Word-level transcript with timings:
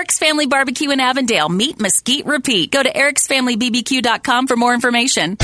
Eric's 0.00 0.18
Family 0.18 0.46
Barbecue 0.46 0.88
in 0.92 0.98
Avondale. 0.98 1.50
Meat 1.50 1.78
Mesquite 1.78 2.24
Repeat. 2.24 2.70
Go 2.70 2.82
to 2.82 2.90
ericsfamilybbq.com 2.90 4.46
for 4.46 4.56
more 4.56 4.72
information. 4.72 5.36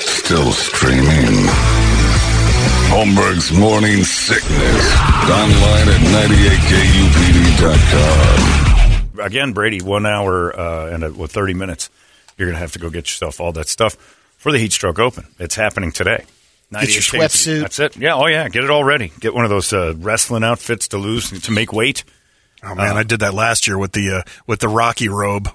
Still 0.00 0.52
streaming. 0.52 1.44
Holmberg's 2.88 3.52
Morning 3.52 4.02
Sickness. 4.04 4.94
Online 5.28 5.88
at 5.90 6.00
98kupd.com. 9.12 9.20
Again, 9.20 9.52
Brady, 9.52 9.82
one 9.82 10.06
hour 10.06 10.58
uh, 10.58 10.86
and 10.94 11.04
a, 11.04 11.12
well, 11.12 11.26
30 11.26 11.52
minutes. 11.52 11.90
You're 12.38 12.48
going 12.48 12.56
to 12.56 12.60
have 12.60 12.72
to 12.72 12.78
go 12.78 12.88
get 12.88 13.04
yourself 13.04 13.38
all 13.38 13.52
that 13.52 13.68
stuff 13.68 13.96
for 14.38 14.50
the 14.50 14.56
Heat 14.56 14.72
Stroke 14.72 14.98
Open. 14.98 15.26
It's 15.38 15.56
happening 15.56 15.92
today. 15.92 16.24
Get 16.72 16.92
your 16.92 17.02
sweatsuit. 17.02 17.60
That's 17.60 17.78
it. 17.78 17.96
Yeah. 17.96 18.14
Oh, 18.14 18.26
yeah. 18.26 18.48
Get 18.48 18.64
it 18.64 18.70
all 18.70 18.84
ready. 18.84 19.12
Get 19.20 19.34
one 19.34 19.44
of 19.44 19.50
those 19.50 19.72
uh, 19.72 19.94
wrestling 19.98 20.42
outfits 20.44 20.88
to 20.88 20.98
lose 20.98 21.30
to 21.42 21.52
make 21.52 21.72
weight. 21.72 22.04
Oh 22.64 22.76
man, 22.76 22.96
I 22.96 23.02
did 23.02 23.18
that 23.20 23.34
last 23.34 23.66
year 23.66 23.76
with 23.76 23.90
the 23.90 24.18
uh, 24.18 24.22
with 24.46 24.60
the 24.60 24.68
Rocky 24.68 25.08
robe. 25.08 25.48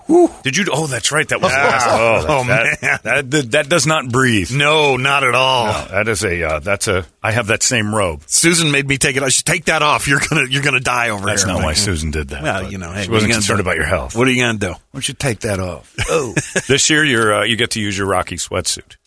Did 0.44 0.58
you? 0.58 0.66
Oh, 0.70 0.88
that's 0.88 1.10
right. 1.10 1.26
That 1.30 1.40
was 1.40 1.54
Yeah. 1.54 1.64
last. 1.64 1.88
Oh, 1.90 2.26
Oh, 2.28 2.44
that, 2.44 2.82
man. 2.82 3.00
That, 3.04 3.32
that 3.32 3.52
that 3.52 3.70
does 3.70 3.88
not 3.88 4.10
breathe. 4.12 4.52
No, 4.54 4.98
not 4.98 5.24
at 5.24 5.34
all. 5.34 5.68
No, 5.68 5.86
that 5.90 6.10
is 6.10 6.26
a. 6.26 6.44
Uh, 6.44 6.60
that's 6.60 6.90
a. 6.90 7.06
I 7.24 7.32
have 7.32 7.48
that 7.48 7.64
same 7.64 7.96
robe. 7.96 8.24
Susan 8.28 8.72
made 8.72 8.90
me 8.90 8.98
take 8.98 9.16
it. 9.16 9.24
I 9.24 9.30
should 9.30 9.46
take 9.46 9.66
that 9.66 9.82
off. 9.82 10.06
You're 10.06 10.20
gonna 10.30 10.48
you're 10.50 10.64
gonna 10.64 10.82
die 10.82 11.12
over 11.12 11.28
That's 11.28 11.44
here. 11.44 11.54
not 11.54 11.60
I'm 11.60 11.64
why 11.64 11.74
Susan 11.76 12.12
did 12.12 12.28
that. 12.28 12.44
Well, 12.44 12.70
you 12.70 12.78
know, 12.78 12.92
hey, 12.92 13.04
she 13.06 13.10
wasn't 13.10 13.32
concerned 13.32 13.60
do? 13.60 13.62
about 13.62 13.78
your 13.78 13.86
health. 13.86 14.14
What 14.14 14.28
are 14.28 14.32
you 14.32 14.44
gonna 14.44 14.58
do? 14.60 14.72
Why 14.72 14.78
don't 14.92 15.08
you 15.08 15.14
take 15.14 15.40
that 15.40 15.62
off? 15.62 15.96
Oh, 16.10 16.34
this 16.68 16.90
year 16.90 17.06
you're 17.06 17.34
uh, 17.36 17.44
you 17.46 17.56
get 17.56 17.72
to 17.72 17.80
use 17.80 17.98
your 17.98 18.08
Rocky 18.08 18.36
sweatsuit. 18.36 18.98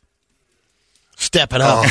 Step 1.21 1.53
it 1.53 1.61
up. 1.61 1.85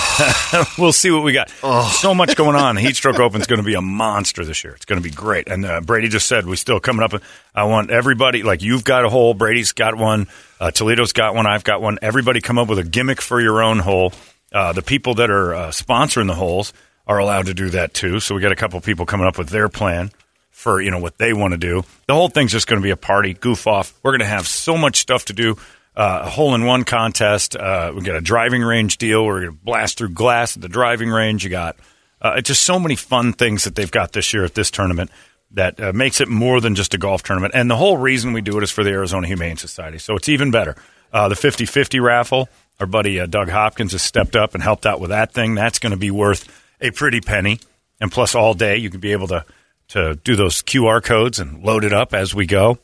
we'll 0.79 0.91
see 0.91 1.11
what 1.11 1.23
we 1.23 1.33
got. 1.33 1.51
So 1.91 2.15
much 2.15 2.35
going 2.35 2.55
on. 2.55 2.77
Heat 2.77 2.95
Stroke 2.95 3.19
Open 3.19 3.39
is 3.39 3.45
going 3.45 3.59
to 3.59 3.65
be 3.65 3.75
a 3.75 3.81
monster 3.81 4.43
this 4.43 4.63
year. 4.63 4.73
It's 4.73 4.85
going 4.85 4.99
to 4.99 5.07
be 5.07 5.13
great. 5.13 5.47
And 5.47 5.65
uh, 5.65 5.81
Brady 5.81 6.07
just 6.07 6.27
said 6.27 6.47
we 6.47 6.55
still 6.55 6.79
coming 6.79 7.03
up. 7.03 7.13
I 7.53 7.65
want 7.65 7.91
everybody 7.91 8.41
like 8.41 8.63
you've 8.63 8.83
got 8.83 9.05
a 9.05 9.09
hole. 9.09 9.35
Brady's 9.35 9.71
got 9.71 9.95
one. 9.95 10.27
Uh, 10.59 10.71
Toledo's 10.71 11.13
got 11.13 11.35
one. 11.35 11.45
I've 11.45 11.63
got 11.63 11.79
one. 11.79 11.99
Everybody 12.01 12.41
come 12.41 12.57
up 12.57 12.69
with 12.69 12.79
a 12.79 12.83
gimmick 12.83 13.21
for 13.21 13.39
your 13.39 13.61
own 13.61 13.77
hole. 13.77 14.13
Uh, 14.51 14.73
the 14.73 14.81
people 14.81 15.13
that 15.13 15.29
are 15.29 15.53
uh, 15.53 15.67
sponsoring 15.69 16.25
the 16.25 16.33
holes 16.33 16.73
are 17.05 17.19
allowed 17.19 17.45
to 17.45 17.53
do 17.53 17.69
that 17.69 17.93
too. 17.93 18.19
So 18.19 18.33
we 18.33 18.41
got 18.41 18.51
a 18.51 18.55
couple 18.55 18.81
people 18.81 19.05
coming 19.05 19.27
up 19.27 19.37
with 19.37 19.49
their 19.49 19.69
plan 19.69 20.09
for 20.49 20.81
you 20.81 20.89
know 20.91 20.99
what 20.99 21.19
they 21.19 21.33
want 21.33 21.51
to 21.51 21.57
do. 21.57 21.83
The 22.07 22.15
whole 22.15 22.29
thing's 22.29 22.51
just 22.51 22.65
going 22.65 22.81
to 22.81 22.83
be 22.83 22.89
a 22.89 22.97
party, 22.97 23.35
goof 23.35 23.67
off. 23.67 23.93
We're 24.01 24.11
going 24.11 24.19
to 24.21 24.25
have 24.25 24.47
so 24.47 24.75
much 24.75 24.97
stuff 24.97 25.25
to 25.25 25.33
do. 25.33 25.57
Uh, 25.99 26.21
a 26.23 26.29
hole 26.29 26.55
in 26.55 26.63
one 26.63 26.85
contest. 26.85 27.57
Uh, 27.57 27.91
we 27.93 28.01
got 28.01 28.15
a 28.15 28.21
driving 28.21 28.61
range 28.61 28.97
deal. 28.99 29.25
We're 29.25 29.41
going 29.41 29.51
to 29.51 29.63
blast 29.65 29.97
through 29.97 30.11
glass 30.11 30.55
at 30.55 30.61
the 30.61 30.69
driving 30.69 31.09
range. 31.09 31.43
You 31.43 31.49
got 31.49 31.75
uh, 32.21 32.39
just 32.39 32.63
so 32.63 32.79
many 32.79 32.95
fun 32.95 33.33
things 33.33 33.65
that 33.65 33.75
they've 33.75 33.91
got 33.91 34.13
this 34.13 34.33
year 34.33 34.45
at 34.45 34.55
this 34.55 34.71
tournament 34.71 35.11
that 35.51 35.77
uh, 35.77 35.91
makes 35.91 36.21
it 36.21 36.29
more 36.29 36.61
than 36.61 36.75
just 36.75 36.93
a 36.93 36.97
golf 36.97 37.23
tournament. 37.23 37.53
And 37.53 37.69
the 37.69 37.75
whole 37.75 37.97
reason 37.97 38.31
we 38.31 38.39
do 38.39 38.57
it 38.57 38.63
is 38.63 38.71
for 38.71 38.81
the 38.81 38.91
Arizona 38.91 39.27
Humane 39.27 39.57
Society. 39.57 39.97
So 39.97 40.15
it's 40.15 40.29
even 40.29 40.51
better. 40.51 40.77
Uh, 41.11 41.27
the 41.27 41.35
50 41.35 41.65
50 41.65 41.99
raffle, 41.99 42.47
our 42.79 42.87
buddy 42.87 43.19
uh, 43.19 43.25
Doug 43.25 43.49
Hopkins 43.49 43.91
has 43.91 44.01
stepped 44.01 44.37
up 44.37 44.53
and 44.53 44.63
helped 44.63 44.85
out 44.85 45.01
with 45.01 45.09
that 45.09 45.33
thing. 45.33 45.53
That's 45.53 45.79
going 45.79 45.91
to 45.91 45.97
be 45.97 46.11
worth 46.11 46.47
a 46.79 46.91
pretty 46.91 47.19
penny. 47.19 47.59
And 47.99 48.09
plus, 48.09 48.35
all 48.35 48.53
day, 48.53 48.77
you 48.77 48.89
can 48.89 49.01
be 49.01 49.11
able 49.11 49.27
to, 49.27 49.45
to 49.89 50.15
do 50.23 50.37
those 50.37 50.63
QR 50.63 51.03
codes 51.03 51.39
and 51.39 51.61
load 51.61 51.83
it 51.83 51.91
up 51.91 52.13
as 52.13 52.33
we 52.33 52.45
go. 52.45 52.79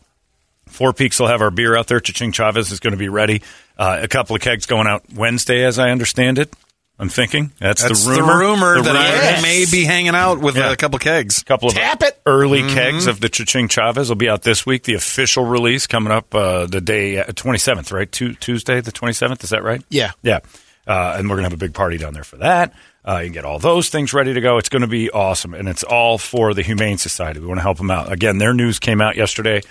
Four 0.75 0.93
Peaks 0.93 1.19
will 1.19 1.27
have 1.27 1.41
our 1.41 1.51
beer 1.51 1.75
out 1.77 1.87
there. 1.87 1.99
Chaching 1.99 2.31
Chavez 2.31 2.71
is 2.71 2.79
going 2.79 2.91
to 2.91 2.97
be 2.97 3.09
ready. 3.09 3.41
Uh, 3.77 3.99
a 4.01 4.07
couple 4.07 4.35
of 4.35 4.41
kegs 4.41 4.65
going 4.65 4.87
out 4.87 5.03
Wednesday, 5.13 5.63
as 5.65 5.79
I 5.79 5.89
understand 5.89 6.37
it. 6.39 6.53
I'm 6.97 7.09
thinking 7.09 7.51
that's, 7.59 7.81
That's 7.83 8.05
the 8.05 8.11
rumor. 8.11 8.39
rumor 8.39 8.75
The 8.75 8.83
rumor 8.83 8.93
that 8.93 9.23
rumor. 9.33 9.37
I 9.39 9.41
may 9.41 9.65
be 9.69 9.83
hanging 9.83 10.15
out 10.15 10.39
with 10.39 10.55
Yeah. 10.55 10.71
a 10.71 10.77
couple 10.77 10.97
kegs. 10.99 11.41
a 11.41 11.43
couple 11.43 11.67
of 11.67 11.73
Tap 11.73 12.01
it. 12.03 12.21
early 12.25 12.61
kegs 12.61 13.05
of 13.07 13.19
the 13.19 13.27
Chaching 13.27 13.67
Chavez 13.67 14.07
will 14.07 14.15
be 14.15 14.29
out 14.29 14.43
this 14.43 14.65
week. 14.65 14.83
The 14.83 14.93
official 14.93 15.43
release 15.45 15.87
coming 15.87 16.13
up 16.13 16.33
uh, 16.33 16.67
the 16.67 16.79
day 16.79 17.17
uh, 17.17 17.25
27th, 17.25 17.91
right? 17.91 18.09
Tu- 18.09 18.35
Tuesday, 18.35 18.79
the 18.79 18.93
27th. 18.93 19.43
Is 19.43 19.49
that 19.49 19.61
right? 19.61 19.83
Yeah. 19.89 20.11
Yeah. 20.23 20.39
Uh, 20.87 21.15
and 21.17 21.27
we're 21.29 21.35
going 21.35 21.43
to 21.43 21.49
have 21.49 21.53
a 21.53 21.57
big 21.57 21.73
party 21.73 21.97
down 21.97 22.13
there 22.13 22.23
for 22.23 22.37
that. 22.37 22.71
Uh, 23.05 23.17
you 23.17 23.25
can 23.25 23.33
get 23.33 23.43
all 23.45 23.59
those 23.59 23.89
things 23.89 24.13
ready 24.13 24.33
to 24.33 24.39
go. 24.39 24.57
It's 24.57 24.69
going 24.69 24.81
to 24.81 24.87
be 24.87 25.09
awesome. 25.11 25.53
And 25.53 25.67
it's 25.67 25.83
all 25.83 26.17
for 26.17 26.53
the 26.53 26.61
Humane 26.61 26.97
Society. 26.97 27.41
We 27.41 27.47
want 27.47 27.57
to 27.57 27.61
help 27.63 27.77
them 27.77 27.91
out. 27.91 28.09
Again, 28.09 28.37
their 28.37 28.53
news 28.53 28.79
came 28.79 29.01
out 29.01 29.17
yesterday 29.17 29.61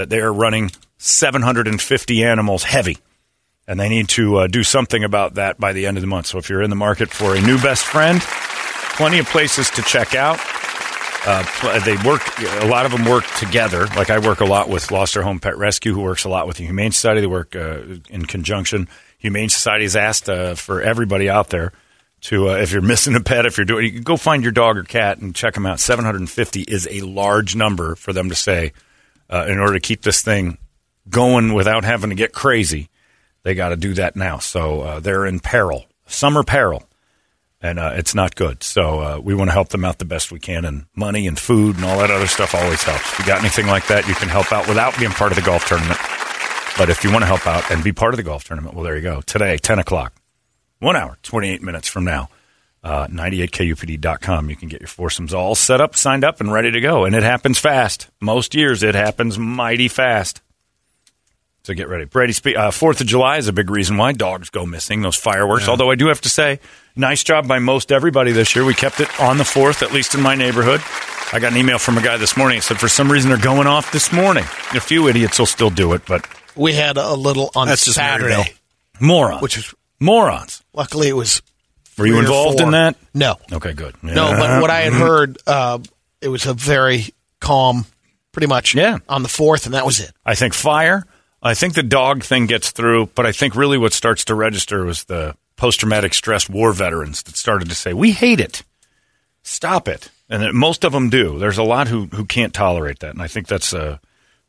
that 0.00 0.08
they 0.08 0.20
are 0.20 0.32
running 0.32 0.70
750 0.96 2.24
animals 2.24 2.64
heavy. 2.64 2.96
And 3.68 3.78
they 3.78 3.90
need 3.90 4.08
to 4.10 4.38
uh, 4.38 4.46
do 4.46 4.62
something 4.62 5.04
about 5.04 5.34
that 5.34 5.60
by 5.60 5.74
the 5.74 5.86
end 5.86 5.98
of 5.98 6.00
the 6.00 6.06
month. 6.06 6.26
So 6.28 6.38
if 6.38 6.48
you're 6.48 6.62
in 6.62 6.70
the 6.70 6.76
market 6.76 7.10
for 7.10 7.36
a 7.36 7.40
new 7.42 7.60
best 7.60 7.84
friend, 7.84 8.18
plenty 8.96 9.18
of 9.18 9.26
places 9.26 9.68
to 9.72 9.82
check 9.82 10.14
out. 10.14 10.40
Uh, 11.26 11.78
they 11.80 11.96
work. 11.98 12.22
A 12.62 12.66
lot 12.66 12.86
of 12.86 12.92
them 12.92 13.04
work 13.04 13.26
together. 13.36 13.86
Like 13.88 14.08
I 14.08 14.18
work 14.20 14.40
a 14.40 14.46
lot 14.46 14.70
with 14.70 14.90
Lost 14.90 15.18
Our 15.18 15.22
Home 15.22 15.38
Pet 15.38 15.58
Rescue, 15.58 15.92
who 15.92 16.00
works 16.00 16.24
a 16.24 16.30
lot 16.30 16.46
with 16.46 16.56
the 16.56 16.64
Humane 16.64 16.92
Society. 16.92 17.20
They 17.20 17.26
work 17.26 17.54
uh, 17.54 17.80
in 18.08 18.24
conjunction. 18.24 18.88
Humane 19.18 19.50
Society 19.50 19.84
has 19.84 19.96
asked 19.96 20.30
uh, 20.30 20.54
for 20.54 20.80
everybody 20.80 21.28
out 21.28 21.50
there 21.50 21.74
to, 22.22 22.48
uh, 22.48 22.54
if 22.54 22.72
you're 22.72 22.80
missing 22.80 23.14
a 23.16 23.20
pet, 23.20 23.44
if 23.44 23.58
you're 23.58 23.66
doing, 23.66 23.92
you 23.92 24.00
go 24.00 24.16
find 24.16 24.42
your 24.42 24.52
dog 24.52 24.78
or 24.78 24.82
cat 24.82 25.18
and 25.18 25.34
check 25.34 25.52
them 25.52 25.66
out. 25.66 25.78
750 25.78 26.62
is 26.62 26.88
a 26.90 27.02
large 27.02 27.54
number 27.54 27.94
for 27.96 28.14
them 28.14 28.30
to 28.30 28.34
say 28.34 28.72
uh, 29.30 29.46
in 29.48 29.58
order 29.58 29.74
to 29.74 29.80
keep 29.80 30.02
this 30.02 30.22
thing 30.22 30.58
going 31.08 31.54
without 31.54 31.84
having 31.84 32.10
to 32.10 32.16
get 32.16 32.32
crazy. 32.32 32.88
They 33.42 33.54
got 33.54 33.70
to 33.70 33.76
do 33.76 33.94
that 33.94 34.16
now. 34.16 34.38
So 34.38 34.82
uh, 34.82 35.00
they're 35.00 35.24
in 35.24 35.40
peril, 35.40 35.86
summer 36.06 36.42
peril 36.42 36.84
and 37.62 37.78
uh, 37.78 37.92
it's 37.94 38.14
not 38.14 38.34
good. 38.34 38.62
So 38.62 39.00
uh, 39.00 39.20
we 39.22 39.34
want 39.34 39.48
to 39.48 39.52
help 39.52 39.68
them 39.68 39.84
out 39.84 39.98
the 39.98 40.04
best 40.04 40.32
we 40.32 40.38
can, 40.38 40.64
and 40.64 40.86
money 40.94 41.26
and 41.26 41.38
food 41.38 41.76
and 41.76 41.84
all 41.84 41.98
that 41.98 42.10
other 42.10 42.26
stuff 42.26 42.54
always 42.54 42.82
helps. 42.82 43.12
If 43.12 43.18
you 43.18 43.26
got 43.26 43.40
anything 43.40 43.66
like 43.66 43.86
that, 43.88 44.08
you 44.08 44.14
can 44.14 44.28
help 44.28 44.52
out 44.52 44.66
without 44.66 44.98
being 44.98 45.10
part 45.10 45.32
of 45.32 45.36
the 45.36 45.42
golf 45.42 45.66
tournament. 45.66 45.98
But 46.78 46.88
if 46.88 47.04
you 47.04 47.10
want 47.10 47.22
to 47.22 47.26
help 47.26 47.46
out 47.46 47.70
and 47.70 47.84
be 47.84 47.92
part 47.92 48.14
of 48.14 48.16
the 48.16 48.22
golf 48.22 48.44
tournament, 48.44 48.74
well, 48.74 48.84
there 48.84 48.96
you 48.96 49.02
go. 49.02 49.20
Today, 49.22 49.58
10 49.58 49.78
o'clock, 49.78 50.14
one 50.78 50.96
hour, 50.96 51.18
28 51.22 51.62
minutes 51.62 51.88
from 51.88 52.04
now, 52.04 52.30
uh, 52.82 53.06
98kupd.com. 53.08 54.50
You 54.50 54.56
can 54.56 54.68
get 54.68 54.80
your 54.80 54.88
foursomes 54.88 55.34
all 55.34 55.54
set 55.54 55.80
up, 55.80 55.96
signed 55.96 56.24
up, 56.24 56.40
and 56.40 56.52
ready 56.52 56.70
to 56.70 56.80
go. 56.80 57.04
And 57.04 57.14
it 57.14 57.22
happens 57.22 57.58
fast. 57.58 58.08
Most 58.20 58.54
years, 58.54 58.82
it 58.82 58.94
happens 58.94 59.38
mighty 59.38 59.88
fast. 59.88 60.40
So 61.64 61.74
get 61.74 61.88
ready. 61.88 62.06
Brady, 62.06 62.32
spe- 62.32 62.56
uh, 62.56 62.70
4th 62.70 63.02
of 63.02 63.06
July 63.06 63.36
is 63.36 63.46
a 63.48 63.52
big 63.52 63.68
reason 63.68 63.98
why 63.98 64.12
dogs 64.12 64.48
go 64.48 64.64
missing, 64.64 65.02
those 65.02 65.16
fireworks. 65.16 65.68
Although 65.68 65.90
I 65.90 65.94
do 65.94 66.06
have 66.06 66.22
to 66.22 66.30
say, 66.30 66.58
nice 66.96 67.22
job 67.22 67.46
by 67.46 67.58
most 67.58 67.92
everybody 67.92 68.32
this 68.32 68.56
year. 68.56 68.64
We 68.64 68.72
kept 68.72 68.98
it 69.00 69.08
on 69.20 69.36
the 69.36 69.44
4th, 69.44 69.82
at 69.82 69.92
least 69.92 70.14
in 70.14 70.22
my 70.22 70.34
neighborhood. 70.34 70.80
I 71.32 71.38
got 71.38 71.52
an 71.52 71.58
email 71.58 71.78
from 71.78 71.98
a 71.98 72.02
guy 72.02 72.16
this 72.16 72.34
morning. 72.36 72.58
It 72.58 72.62
said 72.62 72.78
for 72.80 72.88
some 72.88 73.12
reason 73.12 73.28
they're 73.30 73.38
going 73.38 73.66
off 73.66 73.92
this 73.92 74.10
morning. 74.10 74.44
A 74.44 74.80
few 74.80 75.06
idiots 75.06 75.38
will 75.38 75.44
still 75.46 75.68
do 75.70 75.92
it, 75.92 76.00
but 76.06 76.26
We 76.56 76.72
had 76.72 76.96
a 76.96 77.12
little 77.14 77.50
on 77.54 77.68
That's 77.68 77.82
Saturday, 77.94 78.34
Maryvale. 78.36 78.54
morons. 78.98 79.42
which 79.42 79.56
was 79.56 79.74
morons. 80.00 80.62
luckily 80.72 81.08
it 81.08 81.12
was. 81.12 81.42
Were 81.98 82.06
you 82.06 82.18
involved 82.18 82.58
four. 82.58 82.66
in 82.68 82.72
that? 82.72 82.96
No, 83.14 83.36
Okay, 83.52 83.72
good. 83.72 83.94
no. 84.02 84.30
But 84.32 84.60
what 84.62 84.70
I 84.70 84.80
had 84.80 84.92
heard, 84.92 85.38
uh, 85.46 85.78
it 86.20 86.28
was 86.28 86.46
a 86.46 86.54
very 86.54 87.06
calm, 87.40 87.84
pretty 88.32 88.46
much. 88.46 88.74
Yeah. 88.74 88.98
On 89.08 89.22
the 89.22 89.28
fourth, 89.28 89.66
and 89.66 89.74
that 89.74 89.84
was 89.84 90.00
it. 90.00 90.12
I 90.24 90.34
think 90.34 90.54
fire. 90.54 91.04
I 91.42 91.54
think 91.54 91.74
the 91.74 91.82
dog 91.82 92.22
thing 92.22 92.46
gets 92.46 92.70
through, 92.70 93.06
but 93.14 93.26
I 93.26 93.32
think 93.32 93.54
really 93.56 93.78
what 93.78 93.92
starts 93.92 94.24
to 94.26 94.34
register 94.34 94.84
was 94.84 95.04
the 95.04 95.34
post 95.56 95.80
traumatic 95.80 96.14
stress 96.14 96.48
war 96.48 96.72
veterans 96.72 97.22
that 97.24 97.36
started 97.36 97.68
to 97.70 97.74
say, 97.74 97.92
"We 97.94 98.12
hate 98.12 98.40
it, 98.40 98.62
stop 99.42 99.88
it," 99.88 100.10
and 100.28 100.42
that 100.42 100.54
most 100.54 100.84
of 100.84 100.92
them 100.92 101.08
do. 101.10 101.38
There's 101.38 101.58
a 101.58 101.62
lot 101.62 101.88
who 101.88 102.06
who 102.06 102.24
can't 102.26 102.52
tolerate 102.54 103.00
that, 103.00 103.12
and 103.12 103.22
I 103.22 103.26
think 103.26 103.46
that's 103.46 103.72
uh, 103.74 103.98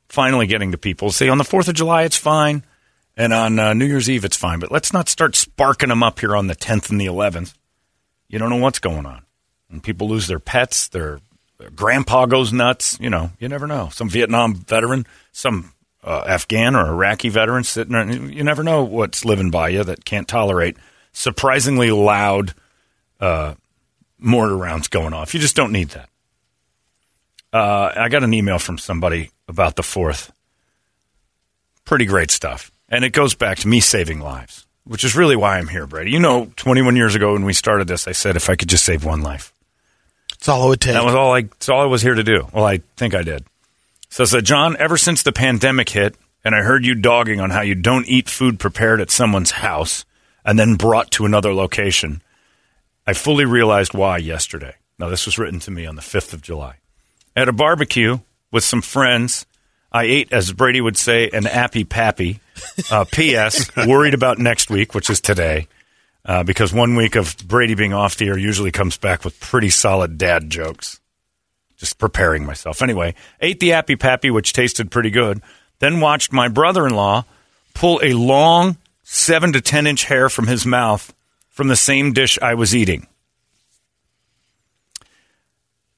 finally 0.10 0.48
getting 0.48 0.72
to 0.72 0.78
people. 0.78 1.12
Say 1.12 1.30
on 1.30 1.38
the 1.38 1.44
Fourth 1.46 1.68
of 1.70 1.76
July, 1.76 2.04
it's 2.04 2.18
fine, 2.18 2.64
and 3.18 3.34
on 3.34 3.60
uh, 3.60 3.74
New 3.74 3.86
Year's 3.86 4.10
Eve, 4.10 4.26
it's 4.26 4.38
fine, 4.38 4.60
but 4.60 4.72
let's 4.72 4.94
not 4.94 5.10
start 5.10 5.36
sparking 5.36 5.90
them 5.90 6.04
up 6.04 6.20
here 6.20 6.36
on 6.36 6.48
the 6.48 6.56
10th 6.56 6.90
and 6.90 7.00
the 7.00 7.06
11th. 7.06 7.54
You 8.28 8.40
don't 8.40 8.50
know 8.50 8.58
what's 8.58 8.80
going 8.80 9.06
on, 9.06 9.24
and 9.70 9.84
people 9.84 10.08
lose 10.08 10.28
their 10.28 10.40
pets, 10.40 10.88
their 10.88 11.20
grandpa 11.76 12.26
goes 12.26 12.52
nuts. 12.52 12.98
You 13.00 13.10
know, 13.10 13.32
you 13.40 13.48
never 13.50 13.68
know. 13.68 13.90
Some 13.92 14.10
Vietnam 14.10 14.56
veteran, 14.56 15.06
some 15.32 15.74
uh, 16.04 16.24
Afghan 16.28 16.76
or 16.76 16.88
Iraqi 16.88 17.30
veteran 17.30 17.64
sitting 17.64 17.94
there. 17.94 18.10
You 18.10 18.44
never 18.44 18.64
know 18.64 18.84
what's 18.84 19.26
living 19.26 19.52
by 19.52 19.70
you 19.70 19.84
that 19.84 20.06
can't 20.06 20.28
tolerate 20.28 20.78
surprisingly 21.12 21.92
loud 21.92 22.54
uh, 23.20 23.56
mortar 24.18 24.58
rounds 24.58 24.88
going 24.88 25.14
off. 25.14 25.34
You 25.34 25.40
just 25.40 25.56
don't 25.56 25.72
need 25.72 25.90
that. 25.90 26.10
Uh, 27.54 27.92
I 27.96 28.10
got 28.10 28.24
an 28.24 28.34
email 28.34 28.60
from 28.60 28.78
somebody 28.78 29.30
about 29.48 29.76
the 29.76 29.84
fourth. 29.84 30.32
Pretty 31.84 32.06
great 32.06 32.32
stuff. 32.32 32.71
And 32.92 33.06
it 33.06 33.14
goes 33.14 33.34
back 33.34 33.58
to 33.60 33.68
me 33.68 33.80
saving 33.80 34.20
lives, 34.20 34.68
which 34.84 35.04
is 35.04 35.16
really 35.16 35.38
why 35.38 35.58
I'm 35.58 35.70
here, 35.70 35.88
Brady. 35.88 36.12
You 36.12 36.20
know, 36.20 36.52
21 36.58 36.98
years 36.98 37.16
ago 37.16 37.34
when 37.34 37.46
we 37.46 37.54
started 37.54 37.88
this, 37.88 38.08
I 38.08 38.12
said 38.12 38.36
if 38.36 38.50
I 38.50 38.56
could 38.56 38.70
just 38.70 38.86
save 38.86 39.06
one 39.06 39.22
life. 39.22 39.54
That's 40.32 40.50
all 40.50 40.66
it 40.66 40.70
would 40.70 40.82
take. 40.82 40.94
That 40.94 41.06
was 41.06 41.16
all 41.16 41.34
I. 41.34 41.44
That's 41.44 41.70
all 41.70 41.82
I 41.82 41.86
was 41.86 42.02
here 42.02 42.16
to 42.16 42.24
do. 42.24 42.48
Well, 42.52 42.66
I 42.66 42.82
think 42.98 43.16
I 43.16 43.22
did. 43.22 43.46
So, 44.10 44.26
said 44.26 44.44
John. 44.44 44.76
Ever 44.78 44.98
since 44.98 45.24
the 45.24 45.32
pandemic 45.32 45.90
hit, 45.90 46.16
and 46.44 46.54
I 46.54 46.64
heard 46.64 46.86
you 46.86 46.96
dogging 46.96 47.40
on 47.40 47.52
how 47.52 47.62
you 47.62 47.76
don't 47.76 48.08
eat 48.08 48.28
food 48.28 48.60
prepared 48.60 49.00
at 49.00 49.12
someone's 49.12 49.52
house 49.52 50.04
and 50.44 50.58
then 50.58 50.76
brought 50.76 51.12
to 51.12 51.26
another 51.26 51.54
location, 51.54 52.22
I 53.06 53.14
fully 53.14 53.46
realized 53.46 53.94
why 53.94 54.18
yesterday. 54.18 54.76
Now, 54.98 55.10
this 55.10 55.26
was 55.26 55.38
written 55.38 55.60
to 55.62 55.72
me 55.72 55.86
on 55.86 55.96
the 55.96 56.02
fifth 56.02 56.34
of 56.34 56.42
July 56.42 56.78
at 57.36 57.48
a 57.48 57.54
barbecue 57.54 58.20
with 58.52 58.64
some 58.64 58.82
friends. 58.82 59.46
I 59.92 60.04
ate, 60.04 60.32
as 60.32 60.54
Brady 60.54 60.80
would 60.80 60.98
say, 60.98 61.30
an 61.30 61.48
appy 61.48 61.84
pappy. 61.84 62.40
Uh, 62.90 63.06
P.S. 63.12 63.76
worried 63.76 64.14
about 64.14 64.40
next 64.40 64.70
week, 64.70 64.94
which 64.94 65.10
is 65.10 65.20
today 65.20 65.68
uh, 66.26 66.44
because 66.44 66.72
one 66.72 66.96
week 66.96 67.16
of 67.16 67.36
Brady 67.46 67.76
being 67.76 67.94
off 67.94 68.18
the 68.18 68.28
air 68.28 68.38
usually 68.38 68.72
comes 68.72 68.98
back 68.98 69.26
with 69.26 69.40
pretty 69.40 69.70
solid 69.70 70.18
dad 70.18 70.50
jokes. 70.50 71.00
Just 71.78 71.98
preparing 71.98 72.46
myself. 72.46 72.82
Anyway, 72.82 73.16
ate 73.40 73.60
the 73.60 73.74
Appy 73.74 73.96
Pappy, 73.96 74.30
which 74.30 74.54
tasted 74.54 74.92
pretty 74.92 75.10
good. 75.10 75.42
Then 75.80 76.00
watched 76.00 76.32
my 76.32 76.48
brother 76.48 76.86
in 76.86 76.94
law 76.94 77.26
pull 77.74 78.00
a 78.04 78.14
long 78.14 78.78
seven 79.04 79.54
to 79.54 79.62
10 79.62 79.88
inch 79.88 80.06
hair 80.06 80.30
from 80.30 80.48
his 80.48 80.66
mouth 80.66 81.14
from 81.50 81.68
the 81.68 81.76
same 81.76 82.14
dish 82.14 82.38
I 82.42 82.54
was 82.54 82.76
eating. 82.76 83.08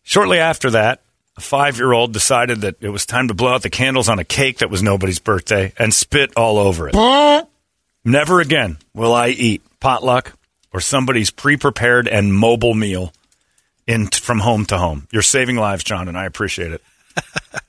Shortly 0.03 0.39
after 0.39 0.71
that, 0.71 1.01
a 1.37 1.41
five 1.41 1.77
year 1.77 1.91
old 1.93 2.13
decided 2.13 2.61
that 2.61 2.75
it 2.81 2.89
was 2.89 3.05
time 3.05 3.27
to 3.27 3.33
blow 3.33 3.53
out 3.53 3.63
the 3.63 3.69
candles 3.69 4.09
on 4.09 4.19
a 4.19 4.23
cake 4.23 4.59
that 4.59 4.69
was 4.69 4.83
nobody's 4.83 5.19
birthday 5.19 5.73
and 5.77 5.93
spit 5.93 6.31
all 6.37 6.57
over 6.57 6.87
it. 6.89 6.95
Never 8.05 8.39
again 8.41 8.77
will 8.93 9.13
I 9.13 9.29
eat 9.29 9.61
potluck 9.79 10.33
or 10.71 10.79
somebody's 10.79 11.31
pre-prepared 11.31 12.07
and 12.07 12.33
mobile 12.33 12.73
meal 12.73 13.13
in 13.87 14.07
from 14.07 14.39
home 14.39 14.65
to 14.67 14.77
home. 14.77 15.07
You're 15.11 15.21
saving 15.21 15.55
lives, 15.57 15.83
John, 15.83 16.07
and 16.07 16.17
I 16.17 16.25
appreciate 16.25 16.71
it. 16.71 16.81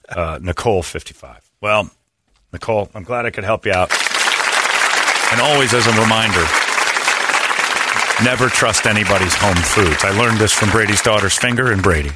Uh, 0.06 0.38
Nicole, 0.40 0.82
55. 0.82 1.40
Well, 1.62 1.90
Nicole, 2.52 2.88
I'm 2.94 3.02
glad 3.04 3.24
I 3.24 3.30
could 3.30 3.42
help 3.42 3.64
you 3.64 3.72
out. 3.72 3.90
And 5.32 5.40
always 5.40 5.72
as 5.72 5.86
a 5.86 6.00
reminder, 6.00 6.44
never 8.22 8.48
trust 8.48 8.86
anybody's 8.86 9.34
home 9.34 9.56
foods. 9.56 10.04
I 10.04 10.10
learned 10.16 10.38
this 10.38 10.52
from 10.52 10.70
Brady's 10.70 11.00
daughter's 11.02 11.36
finger 11.36 11.72
and 11.72 11.82
Brady 11.82 12.12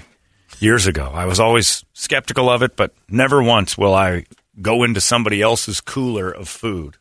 years 0.60 0.87
ago. 0.87 1.10
I 1.12 1.26
was 1.26 1.40
always 1.40 1.84
skeptical 1.93 2.50
of 2.50 2.62
it, 2.62 2.76
but 2.76 2.93
never 3.08 3.43
once 3.43 3.76
will 3.76 3.94
I 3.94 4.25
go 4.60 4.82
into 4.82 5.00
somebody 5.00 5.40
else's 5.40 5.81
cooler 5.81 6.31
of 6.31 6.49
food 6.49 6.96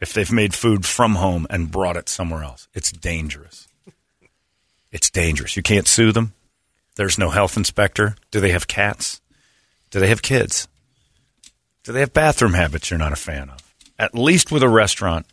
if 0.00 0.12
they've 0.12 0.32
made 0.32 0.54
food 0.54 0.84
from 0.84 1.14
home 1.14 1.46
and 1.48 1.70
brought 1.70 1.96
it 1.96 2.08
somewhere 2.08 2.42
else. 2.42 2.68
It's 2.74 2.90
dangerous. 2.90 3.68
It's 4.90 5.10
dangerous. 5.10 5.56
You 5.56 5.62
can't 5.62 5.86
sue 5.86 6.12
them. 6.12 6.34
There's 6.96 7.18
no 7.18 7.30
health 7.30 7.56
inspector. 7.56 8.16
Do 8.30 8.40
they 8.40 8.50
have 8.50 8.66
cats? 8.66 9.20
Do 9.90 10.00
they 10.00 10.08
have 10.08 10.20
kids? 10.20 10.68
Do 11.84 11.92
they 11.92 12.00
have 12.00 12.12
bathroom 12.12 12.54
habits 12.54 12.90
you're 12.90 12.98
not 12.98 13.12
a 13.12 13.16
fan 13.16 13.50
of? 13.50 13.74
At 13.98 14.14
least 14.14 14.50
with 14.50 14.62
a 14.62 14.68
restaurant, 14.68 15.26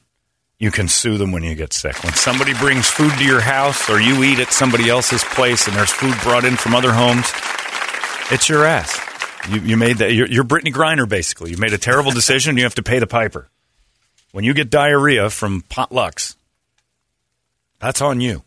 you 0.59 0.71
can 0.71 0.89
sue 0.89 1.17
them 1.17 1.31
when 1.31 1.44
you 1.44 1.56
get 1.56 1.71
sick. 1.71 2.03
When 2.03 2.13
somebody 2.13 2.53
brings 2.53 2.88
food 2.88 3.13
to 3.17 3.23
your 3.23 3.39
house 3.39 3.89
or 3.89 4.00
you 4.00 4.23
eat 4.23 4.39
at 4.39 4.51
somebody 4.51 4.89
else's 4.89 5.23
place 5.23 5.67
and 5.67 5.75
there's 5.75 5.91
food 5.91 6.13
brought 6.21 6.44
in 6.44 6.57
from 6.57 6.75
other 6.75 6.91
homes, 6.91 7.31
it's 8.29 8.50
your 8.50 8.65
ass. 8.65 9.00
You, 9.50 9.61
you 9.61 9.77
made 9.77 10.00
that. 10.00 10.11
You're, 10.11 10.27
you're 10.27 10.44
Brittney 10.44 10.73
Griner, 10.73 11.07
basically. 11.07 11.51
You 11.51 11.57
made 11.57 11.71
a 11.71 11.77
terrible 11.77 12.11
decision. 12.11 12.57
You 12.57 12.63
have 12.63 12.75
to 12.75 12.83
pay 12.83 13.00
the 13.00 13.07
piper. 13.07 13.47
When 14.31 14.44
you 14.44 14.53
get 14.53 14.69
diarrhea 14.69 15.29
from 15.29 15.61
potlucks, 15.61 16.35
that's 17.79 18.01
on 18.01 18.19
you. 18.19 18.44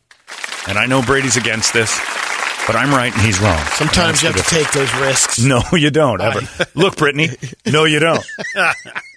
And 0.68 0.78
I 0.78 0.86
know 0.86 1.02
Brady's 1.02 1.38
against 1.38 1.72
this, 1.72 1.98
but 2.66 2.76
I'm 2.76 2.90
right 2.90 3.12
and 3.12 3.22
he's 3.22 3.40
wrong. 3.40 3.58
Sometimes 3.72 4.22
you 4.22 4.30
have 4.30 4.36
to 4.36 4.54
take 4.54 4.70
those 4.72 4.94
risks. 4.96 5.42
No, 5.42 5.62
you 5.72 5.90
don't 5.90 6.20
ever. 6.20 6.40
Look, 6.74 6.98
Brittany. 6.98 7.30
No, 7.66 7.84
you 7.84 7.98
don't. 7.98 8.24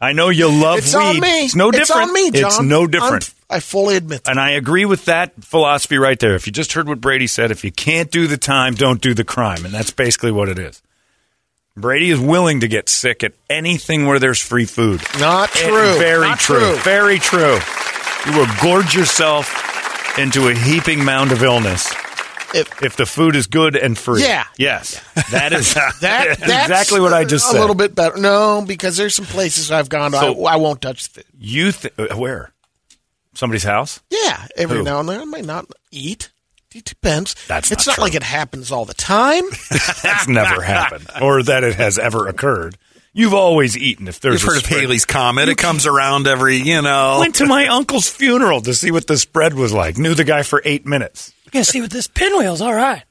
I 0.00 0.12
know 0.12 0.28
you 0.28 0.48
love 0.50 0.78
It's 0.78 0.94
weed. 0.94 1.00
on 1.00 1.20
me. 1.20 1.44
It's 1.46 1.54
no 1.56 1.70
different. 1.70 2.02
It's 2.02 2.08
on 2.08 2.12
me, 2.12 2.30
John. 2.30 2.46
It's 2.50 2.60
no 2.60 2.86
different. 2.86 3.24
I'm- 3.24 3.32
I 3.48 3.60
fully 3.60 3.96
admit 3.96 4.24
that. 4.24 4.32
And 4.32 4.40
I 4.40 4.50
agree 4.50 4.84
with 4.84 5.04
that 5.04 5.32
philosophy 5.40 5.98
right 5.98 6.18
there. 6.18 6.34
If 6.34 6.46
you 6.48 6.52
just 6.52 6.72
heard 6.72 6.88
what 6.88 7.00
Brady 7.00 7.28
said, 7.28 7.52
if 7.52 7.62
you 7.64 7.70
can't 7.70 8.10
do 8.10 8.26
the 8.26 8.36
time, 8.36 8.74
don't 8.74 9.00
do 9.00 9.14
the 9.14 9.22
crime. 9.22 9.64
And 9.64 9.72
that's 9.72 9.92
basically 9.92 10.32
what 10.32 10.48
it 10.48 10.58
is. 10.58 10.82
Brady 11.76 12.10
is 12.10 12.18
willing 12.18 12.58
to 12.60 12.68
get 12.68 12.88
sick 12.88 13.22
at 13.22 13.34
anything 13.48 14.06
where 14.06 14.18
there's 14.18 14.40
free 14.40 14.64
food. 14.64 15.00
Not 15.20 15.50
true. 15.50 15.96
Very 15.96 16.28
Not 16.28 16.40
true. 16.40 16.58
true. 16.58 16.76
Very 16.78 17.18
true. 17.20 17.58
You 18.26 18.32
will 18.36 18.48
gorge 18.60 18.94
yourself 18.96 20.18
into 20.18 20.48
a 20.48 20.54
heaping 20.54 21.04
mound 21.04 21.30
of 21.30 21.42
illness 21.44 21.92
If- 22.56 22.82
if 22.82 22.96
the 22.96 23.06
food 23.06 23.36
is 23.36 23.46
good 23.46 23.76
and 23.76 23.96
free. 23.96 24.22
Yeah. 24.22 24.44
Yes. 24.58 25.00
That 25.30 25.52
is 25.52 25.74
that 25.74 25.92
that's 26.00 26.40
that's 26.40 26.62
exactly 26.68 27.00
what 27.00 27.12
I 27.12 27.24
just 27.24 27.48
said. 27.50 27.56
a 27.56 27.60
little 27.60 27.74
bit 27.76 27.94
better. 27.94 28.16
No, 28.16 28.64
because 28.66 28.96
there's 28.96 29.14
some 29.14 29.26
places 29.26 29.70
I've 29.70 29.88
gone. 29.88 30.12
to, 30.12 30.18
So- 30.18 30.44
I, 30.46 30.54
I 30.54 30.56
won't 30.56 30.80
touch 30.80 31.08
the 31.12 31.20
food. 31.22 31.24
You 31.38 31.72
th- 31.72 31.94
uh, 31.98 32.16
where? 32.16 32.52
Somebody's 33.34 33.64
house? 33.64 34.00
Yeah, 34.10 34.46
every 34.56 34.78
Who? 34.78 34.82
now 34.84 35.00
and 35.00 35.08
then 35.08 35.20
I 35.20 35.24
might 35.24 35.44
not 35.44 35.66
eat. 35.90 36.30
It 36.74 36.84
depends. 36.84 37.34
That's 37.46 37.70
it's 37.70 37.86
not 37.86 37.92
not, 37.92 37.94
true. 37.96 38.04
like 38.04 38.14
it 38.14 38.22
happens 38.22 38.70
all 38.72 38.84
the 38.84 38.94
time. 38.94 39.44
That's 40.02 40.26
never 40.28 40.60
happened, 40.62 41.06
or 41.22 41.42
that 41.42 41.64
it 41.64 41.74
has 41.76 41.98
ever 41.98 42.28
occurred. 42.28 42.76
You've 43.14 43.32
always 43.32 43.78
eaten 43.78 44.08
if 44.08 44.20
there's 44.20 44.42
You've 44.42 44.50
a 44.50 44.54
heard 44.56 44.62
of. 44.64 44.68
Halley's 44.68 45.06
Comet. 45.06 45.48
It 45.48 45.56
comes 45.56 45.86
around 45.86 46.26
every, 46.26 46.56
you 46.58 46.82
know. 46.82 47.16
Went 47.20 47.36
to 47.36 47.46
my 47.46 47.66
uncle's 47.68 48.10
funeral 48.10 48.60
to 48.62 48.74
see 48.74 48.90
what 48.90 49.06
the 49.06 49.16
spread 49.16 49.54
was 49.54 49.72
like. 49.72 49.96
Knew 49.96 50.14
the 50.14 50.24
guy 50.24 50.42
for 50.42 50.60
eight 50.66 50.84
minutes. 50.84 51.32
You 51.46 51.50
can 51.50 51.64
see 51.64 51.80
what 51.80 51.90
this 51.90 52.06
pinwheel's 52.06 52.60
all 52.60 52.74
right. 52.74 53.02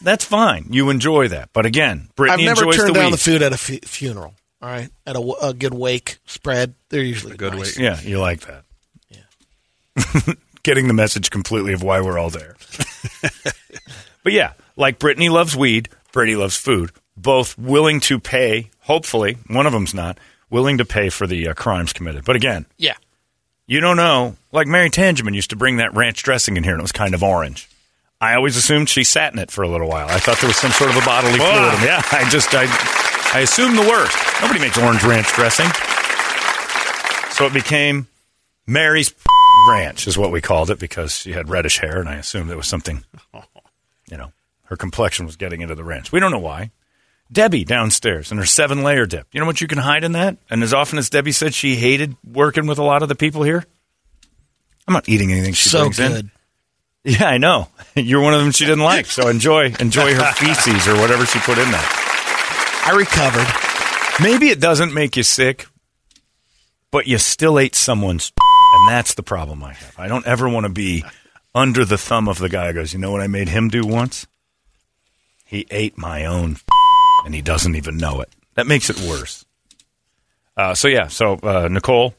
That's 0.00 0.24
fine. 0.24 0.66
You 0.70 0.90
enjoy 0.90 1.28
that, 1.28 1.50
but 1.52 1.64
again, 1.66 2.08
Brittney 2.16 2.30
I've 2.30 2.40
never 2.40 2.64
enjoys 2.64 2.76
turned 2.76 2.88
the 2.90 2.94
down 2.94 3.04
weed. 3.06 3.12
the 3.14 3.18
food 3.18 3.42
at 3.42 3.52
a 3.52 3.56
fu- 3.56 3.78
funeral. 3.84 4.34
All 4.60 4.68
right, 4.68 4.90
at 5.06 5.16
a 5.16 5.54
good 5.54 5.74
wake 5.74 6.18
spread, 6.24 6.74
they're 6.88 7.02
usually 7.02 7.36
good 7.36 7.54
nice. 7.54 7.76
wake. 7.76 7.84
Yeah, 7.84 8.00
you 8.00 8.20
like 8.20 8.42
that. 8.42 8.64
Yeah. 9.08 10.34
Getting 10.62 10.86
the 10.86 10.94
message 10.94 11.30
completely 11.30 11.72
of 11.72 11.82
why 11.82 12.00
we're 12.00 12.18
all 12.18 12.30
there. 12.30 12.54
but 14.22 14.32
yeah, 14.32 14.52
like 14.76 14.98
Brittney 15.00 15.30
loves 15.30 15.56
weed, 15.56 15.88
Brady 16.12 16.36
loves 16.36 16.56
food. 16.56 16.90
Both 17.16 17.58
willing 17.58 17.98
to 18.00 18.18
pay, 18.20 18.70
hopefully, 18.82 19.36
one 19.48 19.66
of 19.66 19.72
them's 19.72 19.94
not, 19.94 20.18
willing 20.50 20.78
to 20.78 20.84
pay 20.84 21.08
for 21.10 21.26
the 21.26 21.48
uh, 21.48 21.54
crimes 21.54 21.92
committed. 21.92 22.24
But 22.24 22.36
again, 22.36 22.66
Yeah, 22.78 22.94
you 23.72 23.80
don't 23.80 23.96
know. 23.96 24.36
Like 24.52 24.66
Mary 24.66 24.90
Tangeman 24.90 25.34
used 25.34 25.48
to 25.48 25.56
bring 25.56 25.78
that 25.78 25.94
ranch 25.94 26.22
dressing 26.22 26.58
in 26.58 26.62
here 26.62 26.74
and 26.74 26.80
it 26.80 26.82
was 26.82 26.92
kind 26.92 27.14
of 27.14 27.22
orange. 27.22 27.70
I 28.20 28.34
always 28.34 28.58
assumed 28.58 28.90
she 28.90 29.02
sat 29.02 29.32
in 29.32 29.38
it 29.38 29.50
for 29.50 29.62
a 29.62 29.68
little 29.68 29.88
while. 29.88 30.08
I 30.08 30.18
thought 30.18 30.38
there 30.40 30.48
was 30.48 30.58
some 30.58 30.72
sort 30.72 30.90
of 30.90 30.96
a 30.96 31.00
bodily 31.00 31.38
fluid. 31.38 31.74
in 31.74 31.80
it. 31.80 31.86
Yeah, 31.86 32.02
I 32.12 32.28
just, 32.28 32.50
I, 32.52 32.66
I 33.34 33.40
assumed 33.40 33.78
the 33.78 33.88
worst. 33.88 34.14
Nobody 34.42 34.60
makes 34.60 34.76
orange 34.76 35.02
ranch 35.02 35.32
dressing. 35.32 35.66
So 37.32 37.46
it 37.46 37.54
became 37.54 38.08
Mary's 38.66 39.14
ranch, 39.70 40.06
is 40.06 40.18
what 40.18 40.30
we 40.30 40.42
called 40.42 40.70
it, 40.70 40.78
because 40.78 41.16
she 41.16 41.32
had 41.32 41.48
reddish 41.48 41.78
hair, 41.78 41.98
and 41.98 42.10
I 42.10 42.16
assumed 42.16 42.50
it 42.50 42.56
was 42.56 42.68
something, 42.68 43.02
you 44.10 44.18
know, 44.18 44.32
her 44.64 44.76
complexion 44.76 45.24
was 45.24 45.36
getting 45.36 45.62
into 45.62 45.74
the 45.74 45.82
ranch. 45.82 46.12
We 46.12 46.20
don't 46.20 46.30
know 46.30 46.38
why. 46.38 46.70
Debbie 47.32 47.64
downstairs 47.64 48.30
and 48.30 48.38
her 48.38 48.46
seven 48.46 48.82
layer 48.82 49.06
dip. 49.06 49.26
You 49.32 49.40
know 49.40 49.46
what 49.46 49.60
you 49.60 49.66
can 49.66 49.78
hide 49.78 50.04
in 50.04 50.12
that? 50.12 50.36
And 50.50 50.62
as 50.62 50.74
often 50.74 50.98
as 50.98 51.08
Debbie 51.08 51.32
said 51.32 51.54
she 51.54 51.76
hated 51.76 52.14
working 52.24 52.66
with 52.66 52.78
a 52.78 52.82
lot 52.82 53.02
of 53.02 53.08
the 53.08 53.14
people 53.14 53.42
here, 53.42 53.64
I'm 54.86 54.94
not 54.94 55.08
eating 55.08 55.32
anything 55.32 55.54
she 55.54 55.68
so 55.68 55.88
brings 55.88 55.98
in. 55.98 56.30
Yeah, 57.04 57.26
I 57.26 57.38
know. 57.38 57.68
You're 57.96 58.20
one 58.20 58.34
of 58.34 58.40
them 58.40 58.52
she 58.52 58.64
didn't 58.64 58.84
like. 58.84 59.06
So 59.06 59.28
enjoy 59.28 59.72
enjoy 59.80 60.14
her 60.14 60.32
feces 60.34 60.86
or 60.86 60.96
whatever 60.96 61.24
she 61.24 61.38
put 61.40 61.58
in 61.58 61.70
there. 61.70 61.88
I 62.84 62.94
recovered. 62.96 64.22
Maybe 64.22 64.48
it 64.48 64.60
doesn't 64.60 64.92
make 64.92 65.16
you 65.16 65.22
sick, 65.22 65.66
but 66.90 67.06
you 67.06 67.18
still 67.18 67.58
ate 67.58 67.74
someone's 67.74 68.32
and 68.74 68.88
that's 68.88 69.14
the 69.14 69.22
problem 69.22 69.62
I 69.64 69.72
have. 69.72 69.98
I 69.98 70.08
don't 70.08 70.26
ever 70.26 70.48
want 70.48 70.64
to 70.64 70.72
be 70.72 71.04
under 71.54 71.84
the 71.84 71.98
thumb 71.98 72.28
of 72.28 72.38
the 72.38 72.48
guy 72.48 72.68
who 72.68 72.74
goes, 72.74 72.92
"You 72.92 72.98
know 72.98 73.10
what 73.10 73.20
I 73.20 73.26
made 73.26 73.48
him 73.48 73.68
do 73.68 73.86
once? 73.86 74.26
He 75.44 75.66
ate 75.70 75.98
my 75.98 76.24
own 76.24 76.56
and 77.24 77.34
he 77.34 77.42
doesn't 77.42 77.74
even 77.76 77.96
know 77.96 78.20
it." 78.20 78.28
That 78.54 78.66
makes 78.66 78.90
it 78.90 79.00
worse. 79.00 79.44
Uh, 80.56 80.74
so 80.74 80.88
yeah, 80.88 81.08
so 81.08 81.34
uh, 81.42 81.68
Nicole, 81.70 82.14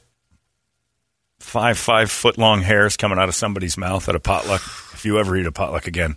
five 1.40 1.78
five 1.78 2.10
foot 2.10 2.38
long 2.38 2.62
hairs 2.62 2.98
coming 2.98 3.20
out 3.20 3.30
of 3.30 3.36
somebody's 3.36 3.78
mouth 3.78 4.10
at 4.10 4.16
a 4.16 4.20
potluck. 4.20 4.62
If 4.94 5.06
you 5.06 5.20
ever 5.20 5.38
eat 5.38 5.46
a 5.46 5.52
potluck 5.52 5.88
again, 5.88 6.16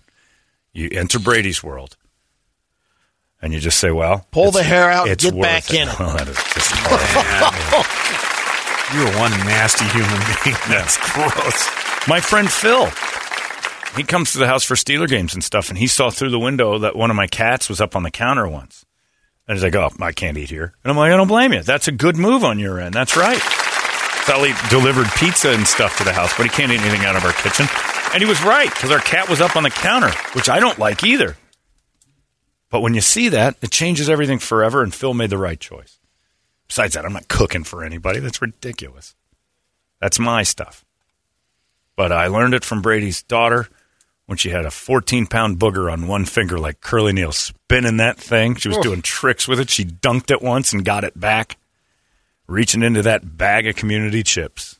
You 0.72 0.88
enter 0.92 1.18
Brady's 1.18 1.62
world, 1.62 1.96
and 3.42 3.52
you 3.52 3.60
just 3.60 3.78
say, 3.78 3.90
"Well, 3.90 4.26
Pull 4.30 4.50
the 4.50 4.62
hair 4.62 4.90
out 4.90 5.04
and 5.04 5.12
it's 5.12 5.24
get 5.24 5.34
worth 5.34 5.42
back 5.42 5.70
in 5.74 5.88
it. 5.88 5.94
Well, 5.98 6.16
that 6.16 6.28
is 6.28 6.36
just. 6.54 6.72
You're 8.94 9.18
one 9.18 9.32
nasty 9.44 9.84
human 9.86 10.20
being. 10.44 10.56
That's 10.68 10.96
gross. 11.12 11.68
My 12.08 12.20
friend 12.20 12.48
Phil, 12.50 12.86
he 13.94 14.02
comes 14.02 14.32
to 14.32 14.38
the 14.38 14.46
house 14.46 14.64
for 14.64 14.74
Steeler 14.74 15.08
games 15.08 15.34
and 15.34 15.44
stuff, 15.44 15.68
and 15.68 15.78
he 15.78 15.86
saw 15.86 16.10
through 16.10 16.30
the 16.30 16.38
window 16.38 16.78
that 16.78 16.96
one 16.96 17.10
of 17.10 17.16
my 17.16 17.26
cats 17.26 17.68
was 17.68 17.80
up 17.80 17.94
on 17.94 18.02
the 18.02 18.10
counter 18.10 18.48
once. 18.48 18.84
And 19.46 19.56
he's 19.56 19.62
like, 19.62 19.76
"Oh, 19.76 19.92
I 20.00 20.12
can't 20.12 20.36
eat 20.36 20.50
here." 20.50 20.74
And 20.82 20.90
I'm 20.90 20.96
like, 20.96 21.12
"I 21.12 21.16
don't 21.16 21.28
blame 21.28 21.52
you. 21.52 21.62
That's 21.62 21.88
a 21.88 21.92
good 21.92 22.16
move 22.16 22.42
on 22.42 22.58
your 22.58 22.80
end. 22.80 22.94
That's 22.94 23.16
right." 23.16 23.40
Sally 24.24 24.52
delivered 24.70 25.06
pizza 25.16 25.50
and 25.50 25.66
stuff 25.66 25.96
to 25.98 26.04
the 26.04 26.12
house, 26.12 26.36
but 26.36 26.42
he 26.42 26.50
can't 26.50 26.72
eat 26.72 26.80
anything 26.80 27.06
out 27.06 27.14
of 27.14 27.24
our 27.24 27.32
kitchen. 27.32 27.66
And 28.12 28.20
he 28.20 28.28
was 28.28 28.42
right 28.42 28.68
because 28.68 28.90
our 28.90 28.98
cat 28.98 29.28
was 29.28 29.40
up 29.40 29.54
on 29.54 29.62
the 29.62 29.70
counter, 29.70 30.10
which 30.32 30.48
I 30.48 30.58
don't 30.58 30.78
like 30.78 31.04
either. 31.04 31.36
But 32.70 32.80
when 32.80 32.94
you 32.94 33.00
see 33.00 33.28
that, 33.28 33.56
it 33.62 33.70
changes 33.70 34.10
everything 34.10 34.40
forever, 34.40 34.82
and 34.82 34.92
Phil 34.92 35.14
made 35.14 35.30
the 35.30 35.38
right 35.38 35.60
choice. 35.60 35.98
Besides 36.66 36.94
that, 36.94 37.04
I'm 37.04 37.12
not 37.12 37.28
cooking 37.28 37.62
for 37.62 37.84
anybody. 37.84 38.18
That's 38.18 38.42
ridiculous. 38.42 39.14
That's 40.00 40.18
my 40.18 40.42
stuff. 40.42 40.84
But 41.94 42.10
I 42.10 42.26
learned 42.26 42.54
it 42.54 42.64
from 42.64 42.82
Brady's 42.82 43.22
daughter 43.22 43.68
when 44.26 44.36
she 44.38 44.50
had 44.50 44.66
a 44.66 44.70
14 44.70 45.26
pound 45.26 45.58
booger 45.58 45.90
on 45.90 46.08
one 46.08 46.24
finger, 46.24 46.58
like 46.58 46.80
Curly 46.80 47.12
Neal, 47.12 47.32
spinning 47.32 47.96
that 47.98 48.18
thing. 48.18 48.56
She 48.56 48.68
was 48.68 48.78
doing 48.78 49.02
tricks 49.02 49.48
with 49.48 49.60
it. 49.60 49.70
She 49.70 49.84
dunked 49.84 50.30
it 50.30 50.42
once 50.42 50.72
and 50.72 50.84
got 50.84 51.04
it 51.04 51.18
back, 51.18 51.56
reaching 52.46 52.82
into 52.82 53.02
that 53.02 53.36
bag 53.36 53.66
of 53.66 53.76
community 53.76 54.22
chips 54.22 54.78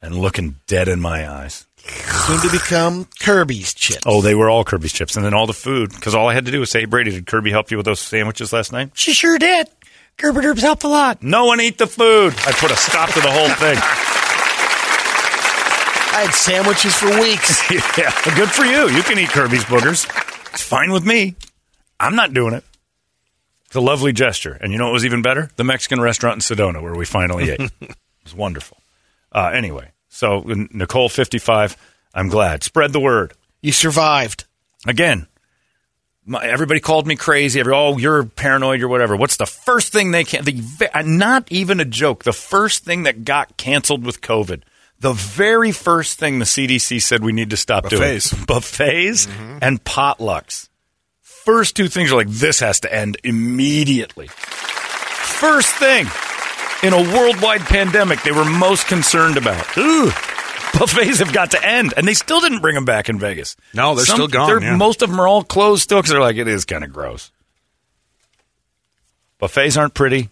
and 0.00 0.16
looking 0.16 0.56
dead 0.66 0.88
in 0.88 1.00
my 1.00 1.28
eyes. 1.30 1.66
Soon 1.76 2.40
to 2.40 2.50
become 2.50 3.08
Kirby's 3.20 3.74
chips. 3.74 4.02
Oh, 4.06 4.20
they 4.20 4.34
were 4.34 4.48
all 4.50 4.64
Kirby's 4.64 4.92
chips. 4.92 5.16
And 5.16 5.24
then 5.24 5.34
all 5.34 5.46
the 5.46 5.52
food, 5.52 5.90
because 5.90 6.14
all 6.14 6.28
I 6.28 6.34
had 6.34 6.44
to 6.46 6.52
do 6.52 6.60
was 6.60 6.70
say, 6.70 6.80
hey, 6.80 6.86
Brady, 6.86 7.10
did 7.10 7.26
Kirby 7.26 7.50
help 7.50 7.70
you 7.70 7.76
with 7.76 7.86
those 7.86 8.00
sandwiches 8.00 8.52
last 8.52 8.72
night? 8.72 8.90
She 8.94 9.12
sure 9.12 9.38
did. 9.38 9.68
Kirby 10.18 10.40
Derbs 10.40 10.60
helped 10.60 10.84
a 10.84 10.88
lot. 10.88 11.22
No 11.22 11.46
one 11.46 11.58
ate 11.58 11.78
the 11.78 11.86
food. 11.86 12.34
I 12.46 12.52
put 12.52 12.70
a 12.70 12.76
stop 12.76 13.10
to 13.10 13.20
the 13.20 13.30
whole 13.30 13.48
thing. 13.48 13.78
I 16.12 16.24
had 16.26 16.34
sandwiches 16.34 16.94
for 16.94 17.08
weeks. 17.20 17.70
yeah, 17.98 18.12
good 18.36 18.50
for 18.50 18.64
you. 18.64 18.88
You 18.90 19.02
can 19.02 19.18
eat 19.18 19.30
Kirby's 19.30 19.64
boogers. 19.64 20.06
It's 20.52 20.62
fine 20.62 20.92
with 20.92 21.06
me. 21.06 21.36
I'm 21.98 22.14
not 22.14 22.34
doing 22.34 22.52
it. 22.52 22.64
It's 23.66 23.76
a 23.76 23.80
lovely 23.80 24.12
gesture. 24.12 24.52
And 24.60 24.72
you 24.72 24.78
know 24.78 24.84
what 24.84 24.92
was 24.92 25.06
even 25.06 25.22
better? 25.22 25.50
The 25.56 25.64
Mexican 25.64 26.02
restaurant 26.02 26.34
in 26.36 26.40
Sedona 26.40 26.82
where 26.82 26.94
we 26.94 27.06
finally 27.06 27.50
ate. 27.50 27.60
It 27.80 28.26
was 28.26 28.36
wonderful. 28.36 28.76
Uh, 29.32 29.50
anyway, 29.52 29.90
so 30.08 30.44
Nicole 30.70 31.08
55, 31.08 31.76
I'm 32.14 32.28
glad. 32.28 32.62
Spread 32.62 32.92
the 32.92 33.00
word. 33.00 33.32
You 33.62 33.72
survived. 33.72 34.44
Again, 34.86 35.26
my, 36.24 36.44
everybody 36.44 36.78
called 36.78 37.08
me 37.08 37.16
crazy. 37.16 37.58
Every, 37.58 37.72
oh, 37.74 37.98
you're 37.98 38.22
paranoid 38.24 38.80
or 38.82 38.86
whatever. 38.86 39.16
What's 39.16 39.38
the 39.38 39.46
first 39.46 39.92
thing 39.92 40.12
they 40.12 40.22
can? 40.22 40.44
The, 40.44 40.62
uh, 40.94 41.02
not 41.02 41.50
even 41.50 41.80
a 41.80 41.84
joke. 41.84 42.22
The 42.22 42.32
first 42.32 42.84
thing 42.84 43.02
that 43.04 43.24
got 43.24 43.56
canceled 43.56 44.04
with 44.06 44.20
COVID. 44.20 44.62
The 45.02 45.14
very 45.14 45.72
first 45.72 46.16
thing 46.20 46.38
the 46.38 46.44
CDC 46.44 47.02
said 47.02 47.24
we 47.24 47.32
need 47.32 47.50
to 47.50 47.56
stop 47.56 47.82
Buffets. 47.82 48.30
doing 48.30 48.44
buffets 48.44 49.26
mm-hmm. 49.26 49.58
and 49.60 49.82
potlucks. 49.82 50.68
First 51.20 51.74
two 51.74 51.88
things 51.88 52.12
are 52.12 52.16
like 52.16 52.28
this 52.28 52.60
has 52.60 52.78
to 52.80 52.94
end 52.94 53.16
immediately. 53.24 54.28
First 54.28 55.74
thing 55.74 56.06
in 56.84 56.92
a 56.92 57.02
worldwide 57.16 57.62
pandemic 57.62 58.22
they 58.22 58.30
were 58.30 58.44
most 58.44 58.86
concerned 58.86 59.36
about. 59.36 59.76
Ooh, 59.76 60.06
buffets 60.72 61.18
have 61.18 61.32
got 61.32 61.50
to 61.50 61.66
end, 61.66 61.94
and 61.96 62.06
they 62.06 62.14
still 62.14 62.40
didn't 62.40 62.60
bring 62.60 62.76
them 62.76 62.84
back 62.84 63.08
in 63.08 63.18
Vegas. 63.18 63.56
No, 63.74 63.96
they're 63.96 64.04
still 64.04 64.28
gone, 64.28 64.46
they're- 64.46 64.62
yeah. 64.62 64.76
Most 64.76 65.02
of 65.02 65.10
them 65.10 65.20
are 65.20 65.26
all 65.26 65.42
closed 65.42 65.82
still 65.82 65.98
because 65.98 66.12
they're 66.12 66.20
like 66.20 66.36
it 66.36 66.46
is 66.46 66.64
kind 66.64 66.84
of 66.84 66.92
gross. 66.92 67.32
Buffets 69.40 69.76
aren't 69.76 69.94
pretty, 69.94 70.28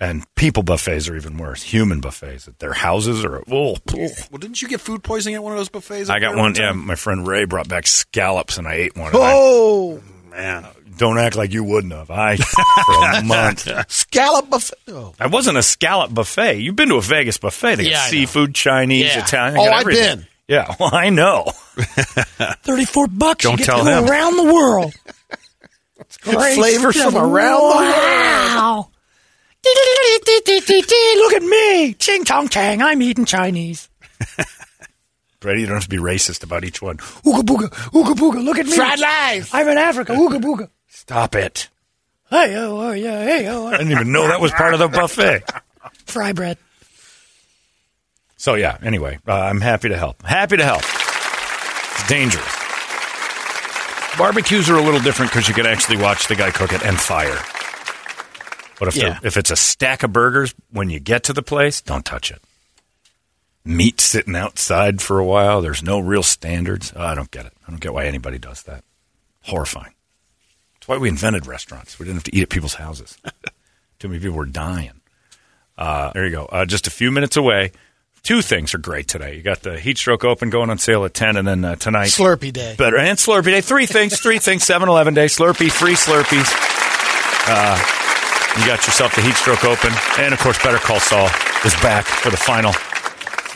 and 0.00 0.24
people 0.34 0.62
buffets 0.62 1.08
are 1.08 1.14
even 1.16 1.36
worse. 1.36 1.62
Human 1.62 2.00
buffets 2.00 2.48
at 2.48 2.58
their 2.58 2.72
houses 2.72 3.24
are. 3.24 3.42
Oh, 3.50 3.76
Well, 3.94 4.38
didn't 4.38 4.62
you 4.62 4.68
get 4.68 4.80
food 4.80 5.02
poisoning 5.02 5.34
at 5.36 5.42
one 5.42 5.52
of 5.52 5.58
those 5.58 5.68
buffets? 5.68 6.08
I 6.10 6.18
got 6.18 6.30
there 6.34 6.38
one. 6.42 6.54
Yeah, 6.54 6.72
my 6.72 6.94
friend 6.94 7.26
Ray 7.26 7.44
brought 7.44 7.68
back 7.68 7.86
scallops, 7.86 8.56
and 8.58 8.66
I 8.66 8.74
ate 8.74 8.96
one. 8.96 9.08
and 9.08 9.16
I- 9.16 9.32
Oh, 9.34 10.00
man. 10.30 10.66
don't 10.96 11.18
act 11.18 11.36
like 11.36 11.52
you 11.52 11.64
wouldn't 11.64 11.92
have. 11.92 12.10
I 12.10 12.36
for 12.86 13.18
a 13.18 13.22
month. 13.22 13.68
scallop 13.90 14.48
buffet. 14.50 14.74
Oh, 14.88 15.14
I 15.20 15.26
wasn't 15.28 15.56
a 15.58 15.62
scallop 15.62 16.12
buffet. 16.14 16.54
You've 16.60 16.76
been 16.76 16.88
to 16.90 16.96
a 16.96 17.02
Vegas 17.02 17.38
buffet. 17.38 17.76
They 17.76 17.84
got 17.84 17.90
Yeah, 17.90 18.00
I 18.00 18.04
know. 18.06 18.10
seafood, 18.10 18.54
Chinese, 18.54 19.04
Yeah. 19.06 19.24
Italian. 19.24 19.58
Oh, 19.58 19.70
I've 19.70 19.86
been. 19.86 20.26
Yeah, 20.48 20.74
well, 20.80 20.90
I 20.94 21.10
know. 21.10 21.44
34 21.76 23.06
bucks. 23.08 23.44
Don't 23.44 23.52
you 23.52 23.58
get 23.58 23.66
tell 23.66 23.78
to 23.78 23.84
go 23.84 23.98
him. 24.04 24.10
around 24.10 24.36
the 24.36 24.52
world. 24.52 24.92
It's 26.00 26.16
great. 26.18 26.56
Flavors 26.56 27.00
from 27.00 27.16
around 27.16 27.60
the 27.60 28.56
world. 28.56 28.86
Wow. 29.64 31.14
Look 31.16 31.32
at 31.34 31.42
me. 31.42 31.94
Ching 31.94 32.24
chong 32.24 32.48
chang. 32.48 32.82
I'm 32.82 33.02
eating 33.02 33.24
Chinese. 33.24 33.88
Brady, 35.40 35.62
you 35.62 35.66
don't 35.66 35.76
have 35.76 35.84
to 35.84 35.88
be 35.88 35.96
racist 35.96 36.42
about 36.42 36.64
each 36.64 36.82
one. 36.82 36.98
Ooga 36.98 37.42
booga. 37.42 37.68
Ooga 37.92 38.14
booga. 38.14 38.44
Look 38.44 38.58
at 38.58 38.66
me. 38.66 38.72
Fried 38.72 38.98
life. 38.98 39.54
I'm 39.54 39.68
in 39.68 39.78
Africa. 39.78 40.12
Ooga 40.12 40.40
booga. 40.40 40.68
Stop 40.88 41.34
it. 41.34 41.68
Hey, 42.28 42.54
oh, 42.56 42.88
oh, 42.88 42.92
yeah. 42.92 43.24
Hey, 43.24 43.48
oh. 43.48 43.66
I 43.66 43.78
didn't 43.78 43.92
even 43.92 44.12
know 44.12 44.28
that 44.28 44.40
was 44.40 44.52
part 44.52 44.74
of 44.74 44.80
the 44.80 44.88
buffet. 44.88 45.42
Fry 46.04 46.32
bread. 46.32 46.58
So 48.36 48.54
yeah. 48.54 48.78
Anyway, 48.82 49.18
uh, 49.26 49.32
I'm 49.32 49.60
happy 49.60 49.88
to 49.88 49.96
help. 49.96 50.22
Happy 50.22 50.56
to 50.56 50.64
help. 50.64 50.82
It's 50.82 52.08
dangerous. 52.08 52.56
Barbecues 54.18 54.68
are 54.68 54.76
a 54.76 54.82
little 54.82 55.00
different 55.00 55.30
because 55.30 55.48
you 55.48 55.54
can 55.54 55.66
actually 55.66 55.96
watch 55.96 56.28
the 56.28 56.36
guy 56.36 56.50
cook 56.50 56.72
it 56.72 56.84
and 56.84 56.98
fire. 56.98 57.38
But 58.80 58.88
if 58.88 58.96
Yeah. 58.96 59.18
if 59.22 59.36
it's 59.36 59.50
a 59.52 59.56
stack 59.56 60.02
of 60.02 60.12
burgers 60.12 60.52
when 60.72 60.90
you 60.90 60.98
get 60.98 61.22
to 61.24 61.32
the 61.32 61.42
place, 61.42 61.80
don't 61.80 62.04
touch 62.04 62.32
it. 62.32 62.42
Meat 63.64 64.00
sitting 64.00 64.34
outside 64.34 65.02
for 65.02 65.18
a 65.20 65.24
while. 65.24 65.60
There's 65.60 65.82
no 65.82 66.00
real 66.00 66.22
standards. 66.22 66.92
Oh, 66.96 67.04
I 67.04 67.14
don't 67.14 67.30
get 67.30 67.44
it. 67.46 67.52
I 67.68 67.70
don't 67.70 67.78
get 67.80 67.92
why 67.92 68.06
anybody 68.06 68.38
does 68.38 68.62
that. 68.64 68.82
Horrifying. 69.42 69.92
That's 70.74 70.88
why 70.88 70.96
we 70.96 71.08
invented 71.10 71.46
restaurants. 71.46 71.98
We 71.98 72.06
didn't 72.06 72.16
have 72.16 72.24
to 72.24 72.34
eat 72.36 72.42
at 72.42 72.48
people's 72.48 72.74
houses. 72.74 73.18
Too 73.98 74.08
many 74.08 74.18
people 74.18 74.36
were 74.38 74.46
dying. 74.46 75.02
Uh, 75.76 76.10
there 76.12 76.24
you 76.24 76.30
go. 76.30 76.46
Uh, 76.46 76.64
just 76.64 76.86
a 76.86 76.90
few 76.90 77.10
minutes 77.10 77.36
away. 77.36 77.72
Two 78.22 78.40
things 78.42 78.74
are 78.74 78.78
great 78.78 79.08
today. 79.08 79.36
You 79.36 79.42
got 79.42 79.60
the 79.62 79.78
Heat 79.78 79.98
Stroke 79.98 80.24
Open 80.24 80.48
going 80.50 80.68
on 80.70 80.78
sale 80.78 81.04
at 81.04 81.12
10, 81.14 81.36
and 81.36 81.46
then 81.48 81.64
uh, 81.64 81.76
tonight. 81.76 82.08
Slurpee 82.08 82.52
day. 82.52 82.74
Better 82.78 82.98
and 82.98 83.18
Slurpee 83.18 83.44
Day. 83.44 83.60
Three 83.60 83.86
things. 83.86 84.18
Three 84.20 84.38
things. 84.38 84.64
7-Eleven 84.64 85.12
Day. 85.14 85.26
Slurpee. 85.26 85.70
Free 85.70 85.94
Slurpees. 85.94 86.48
You 88.58 88.66
got 88.66 88.84
yourself 88.86 89.14
the 89.14 89.22
Heat 89.22 89.34
Stroke 89.34 89.64
Open, 89.64 89.92
and 90.18 90.34
of 90.34 90.40
course, 90.40 90.62
Better 90.62 90.78
Call 90.78 91.00
Saul 91.00 91.28
is 91.64 91.74
back 91.80 92.04
for 92.04 92.30
the 92.30 92.36
final 92.36 92.72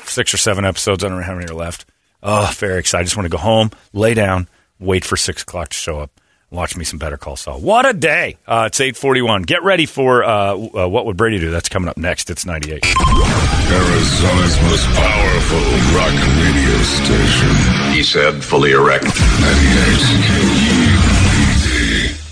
six 0.06 0.32
or 0.32 0.36
seven 0.36 0.64
episodes. 0.64 1.02
I 1.04 1.08
don't 1.08 1.18
know 1.18 1.24
how 1.24 1.34
many 1.34 1.46
are 1.50 1.54
left. 1.54 1.84
Oh, 2.22 2.50
very 2.56 2.78
excited. 2.78 3.02
I 3.02 3.04
just 3.04 3.16
want 3.16 3.26
to 3.26 3.30
go 3.30 3.38
home, 3.38 3.70
lay 3.92 4.14
down, 4.14 4.48
wait 4.78 5.04
for 5.04 5.16
six 5.16 5.42
o'clock 5.42 5.70
to 5.70 5.74
show 5.76 5.98
up. 5.98 6.10
Watch 6.50 6.76
me 6.76 6.84
some 6.84 6.98
Better 7.00 7.16
Call 7.16 7.34
Saul. 7.36 7.58
What 7.60 7.84
a 7.84 7.92
day! 7.92 8.38
Uh, 8.46 8.64
it's 8.68 8.80
eight 8.80 8.96
forty-one. 8.96 9.42
Get 9.42 9.64
ready 9.64 9.86
for 9.86 10.22
uh, 10.22 10.52
uh, 10.54 10.88
what 10.88 11.04
would 11.06 11.16
Brady 11.16 11.40
do? 11.40 11.50
That's 11.50 11.68
coming 11.68 11.88
up 11.88 11.96
next. 11.96 12.30
It's 12.30 12.46
ninety-eight. 12.46 12.84
Arizona's 12.86 14.60
most 14.62 14.86
powerful 14.94 15.58
rock 15.98 16.14
radio 16.38 16.78
station. 16.84 17.50
He 17.92 18.02
said, 18.04 18.44
fully 18.44 18.70
erect. 18.72 19.04
98 19.04 19.10
KUPD. 19.10 20.93